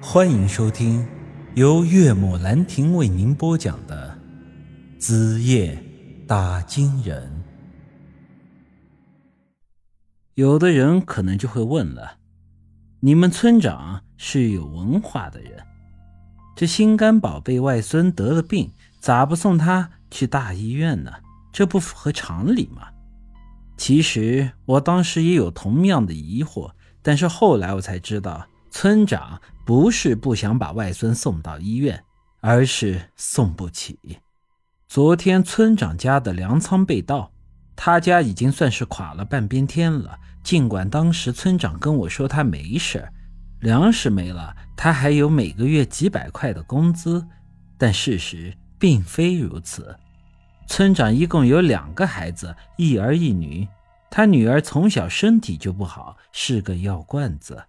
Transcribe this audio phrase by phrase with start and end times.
[0.00, 1.06] 欢迎收听
[1.54, 4.16] 由岳母兰亭为您播讲的
[5.00, 5.82] 《子夜
[6.28, 7.22] 打金人》。
[10.34, 12.18] 有的人可能就会问了：
[13.00, 15.64] 你们村长是有文化的人，
[16.54, 18.70] 这心肝宝贝外孙得了病，
[19.00, 21.10] 咋不送他去大医院呢？
[21.52, 22.88] 这不符合常理吗？
[23.78, 32.00] 其实我当时也有同样的疑惑，但是后来我才知道，村长不是不想把外孙送到医院，
[32.40, 33.98] 而是送不起。
[34.86, 37.32] 昨天村长家的粮仓被盗，
[37.74, 40.16] 他家已经算是垮了半边天了。
[40.44, 43.08] 尽管当时村长跟我说他没事，
[43.58, 47.26] 粮食没了，他还有每个月几百块的工资，
[47.76, 49.98] 但事实并非如此。
[50.68, 53.66] 村长一共有两个孩子，一儿一女。
[54.08, 57.60] 他女儿从小身体就不好，是个药罐子。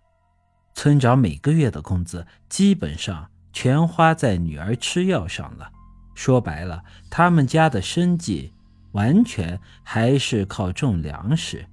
[0.77, 5.67] 村长每个月的工资基本上全花在女儿吃药上了。
[6.13, 8.53] 说白了，他们家的生计
[8.91, 11.65] 完全还是靠种粮食。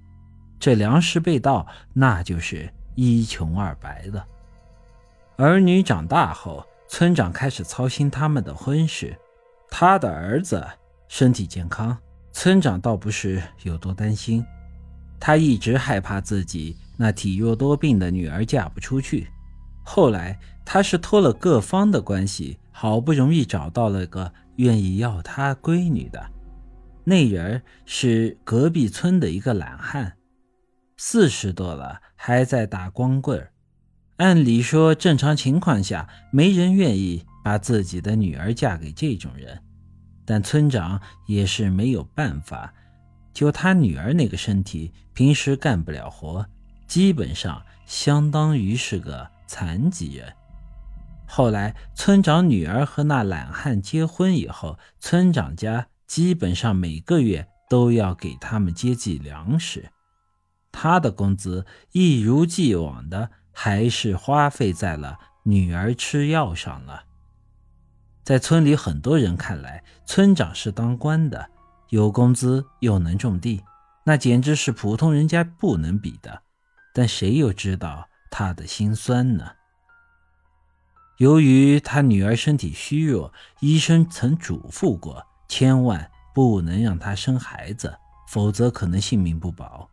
[0.59, 4.27] 这粮食被盗，那就是一穷二白了。
[5.37, 9.15] 儿女长大后，村长开始操心他们的婚事。
[9.71, 10.67] 他的儿子。
[11.09, 11.97] 身体健康，
[12.33, 14.43] 村长倒不是有多担心，
[15.21, 19.29] 他一直害怕自己那体弱多病的女儿嫁不出去。
[19.83, 26.25] 后来他是托了各方的关系，好不容易找到了个愿意要他闺女的。
[27.05, 30.15] 那人是隔壁村的一个懒汉，
[30.97, 33.47] 四十多了还在打光棍
[34.17, 39.61] 按理说，正常情况下没人愿意把自己的女儿嫁给这种人。
[40.25, 42.73] 但村长也是没有办法，
[43.35, 46.47] 就他女儿那个身体，平时干不了活，
[46.87, 50.33] 基本上相当于是个残疾人。
[51.27, 59.91] 后来村长女儿和那懒汉结婚以后，村长家基本上每个月都要给他们接济粮食，
[60.71, 67.05] 他的工资一如既往的还是花费在了女儿吃药上了。
[68.23, 71.51] 在村里很多人看来，村长是当官的，
[71.89, 73.63] 有工资又能种地，
[74.05, 76.44] 那简直是普通人家不能比的。
[76.95, 79.51] 但谁又知道他的心酸呢？
[81.19, 87.95] 由于他女儿身体虚弱，医生曾嘱咐过，千万不能让她生孩子，
[88.29, 89.91] 否则可能性命不保。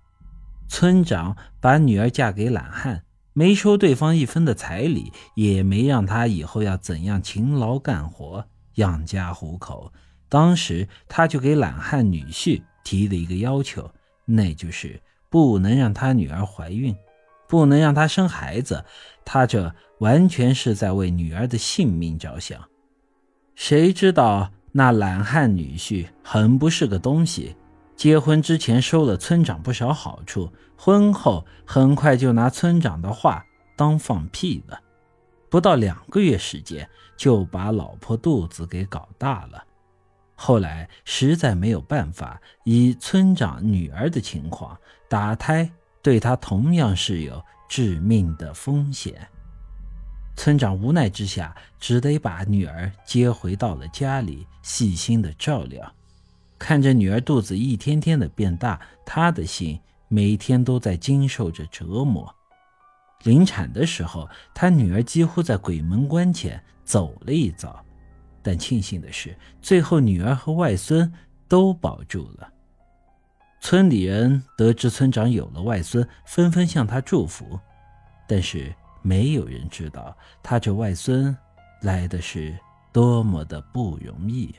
[0.68, 3.04] 村长把女儿嫁给懒汉。
[3.34, 9.94] 没收对方一分的彩礼，也没让他以后要怎样勤劳干活养家糊口。
[10.28, 13.90] 当时他就给懒汉女婿提了一个要求，
[14.26, 16.96] 那就是不能让他女儿怀孕，
[17.47, 18.86] 不能让他生孩子。
[19.25, 22.62] 他这完全是在为女儿的性命着想。
[23.56, 27.56] 谁知道那懒汉女婿很不是个东西。
[27.96, 33.46] 结婚之前收了村长不少好处，婚后很快就拿村长的话
[33.78, 34.80] 当放屁了。
[35.50, 39.64] 不到两个月时间，就把老婆肚子给搞大了。
[40.44, 44.75] 后来实在没有办法，以村长女儿的情况，
[45.07, 45.69] 打胎
[46.02, 49.28] 对她同样是有致命的风险。
[50.35, 55.94] 村长无奈之下，只得把女儿接回到了家里，细心的照料。
[56.58, 62.34] 看着女儿肚子一天天的变大，他的心每天都在经受着折磨。
[63.25, 67.85] 临产的时候，他女儿几乎在鬼门关前走了一遭，
[68.44, 71.12] 但庆幸的是，最后女儿和外孙
[71.47, 72.52] 都保住了。
[73.59, 77.59] 村里人得知村长有了外孙，纷纷向他祝福，
[78.28, 81.35] 但是没有人知道他这外孙
[81.81, 82.57] 来的是
[82.91, 84.53] 多么的不容易。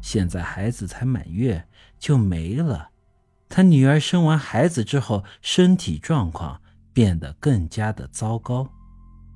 [0.00, 1.64] 现在孩子才满月
[1.98, 2.88] 就没了，
[3.48, 6.60] 他女儿生完孩子之后，身体状况
[6.92, 8.68] 变得更加的糟糕。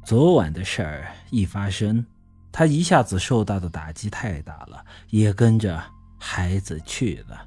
[0.04, 2.06] 昨晚的事儿一发生，
[2.58, 5.78] 他一下子受到的打击太大了，也跟着
[6.18, 7.46] 孩子去了。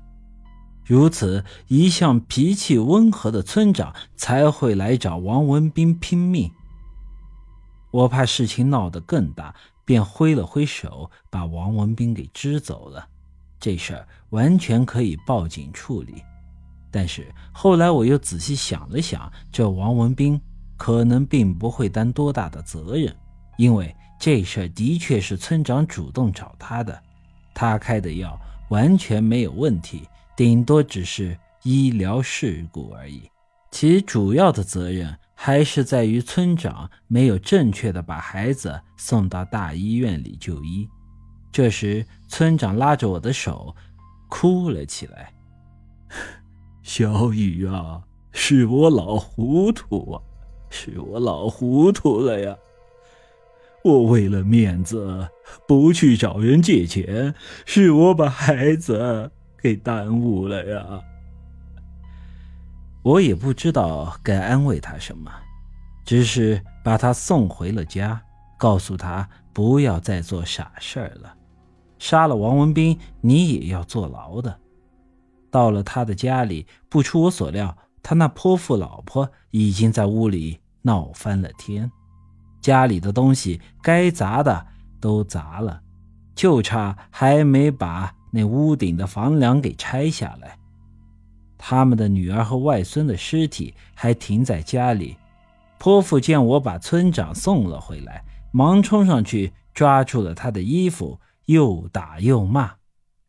[0.86, 6.52] 如此一向脾气温和的村长才会来找王文斌拼命。
[7.90, 9.56] 我怕事情闹得更大。
[9.84, 13.08] 便挥了挥手，把王文斌给支走了。
[13.60, 16.22] 这事儿完全可以报警处理，
[16.92, 20.40] 但是后来我又仔细想了想，这王文斌
[20.78, 23.16] 可能并不会担多大的责任，
[23.60, 26.98] 因为这事儿的确是村长主动找他的，
[27.54, 28.40] 他开的药
[28.70, 33.30] 完全没有问题，顶多只是医疗事故而已，
[33.70, 40.88] 其主要的责任还是在于村长没有正确的把孩子送到大医院里就医。
[41.52, 43.76] 这时，村长拉着我的手，
[44.30, 45.34] 哭了起来
[46.82, 48.02] ：“小雨啊，
[48.32, 50.22] 是我老糊涂啊，
[50.70, 52.56] 是我老糊涂了呀！
[53.84, 55.28] 我为了面子
[55.68, 57.34] 不去找人借钱，
[57.66, 59.32] 是我把孩子
[59.62, 61.02] 给耽误了呀。”
[63.02, 65.32] 我也不知道该安慰他什么，
[66.06, 68.22] 只是把他送回了家，
[68.58, 71.34] 告诉他不要再做傻事了。
[71.98, 74.60] 杀了王文斌，你也要坐牢的。
[75.50, 81.90] 到了他的家里，不出我所料，他那泼妇老婆已经在屋里闹翻了天，
[82.70, 84.68] 家里的东西该砸的
[85.00, 85.82] 都砸了，
[86.36, 90.56] 就差还没把那屋顶的房梁给拆下来。
[91.58, 95.18] 他们的女儿和外孙的尸体还停在家里。
[95.80, 102.72] 泼妇见我把村长送了回来，忙冲上去抓住了他的衣服，又打又骂。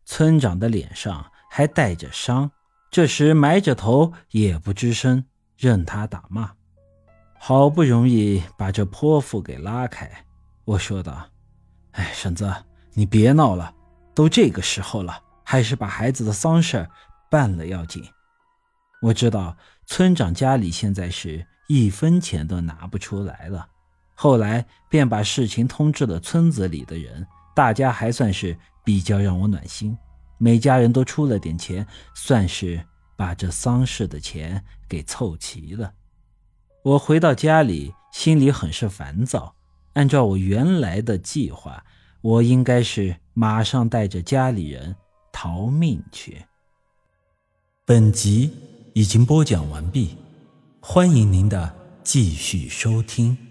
[0.05, 2.51] 村长的脸上还带着伤，
[2.91, 5.25] 这时埋着头也不吱声，
[5.57, 6.51] 任他打骂。
[7.43, 10.11] 好不容易把这泼妇给拉开，
[10.67, 11.27] 我说道
[11.93, 12.55] ：“哎，婶子，
[12.93, 13.75] 你别闹了，
[14.15, 16.87] 都这个时候了，还是把孩子的丧事
[17.31, 18.05] 办了要紧。”
[19.01, 19.57] 我知道
[19.87, 23.67] 村长家里现在是一分钱都拿不出来了，
[24.15, 27.27] 后来便把事情通知了村子里的人，
[27.57, 28.55] 大家还算是
[28.85, 29.97] 比较让我暖心，
[30.37, 32.79] 每家人都出了点钱，算是
[33.17, 35.91] 把这丧事的钱给凑齐了。
[36.83, 39.55] 我回到家里，心里很是烦躁。
[39.95, 41.85] 按照我原来的计划，
[42.21, 44.97] 我应该是马上带着家里人
[45.33, 46.45] 逃命去。
[47.85, 48.51] 本集。
[48.93, 50.17] 已经播讲完毕，
[50.81, 51.73] 欢迎您的
[52.03, 53.50] 继续收听。